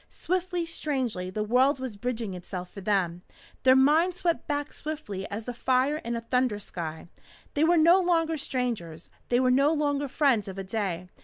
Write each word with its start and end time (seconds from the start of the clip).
Swiftly, 0.09 0.65
strangely, 0.65 1.29
the 1.29 1.43
world 1.43 1.79
was 1.79 1.95
bridging 1.95 2.33
itself 2.33 2.71
for 2.71 2.81
them. 2.81 3.21
Their 3.61 3.75
minds 3.75 4.17
swept 4.21 4.47
back 4.47 4.73
swiftly 4.73 5.29
as 5.29 5.45
the 5.45 5.53
fire 5.53 5.97
in 5.97 6.15
a 6.15 6.21
thunder 6.21 6.57
sky. 6.57 7.07
They 7.53 7.63
were 7.63 7.77
no 7.77 7.99
longer 8.01 8.35
strangers. 8.35 9.11
They 9.29 9.39
were 9.39 9.51
no 9.51 9.71
longer 9.71 10.07
friends 10.07 10.47
of 10.47 10.57
a 10.57 10.63
day. 10.63 11.07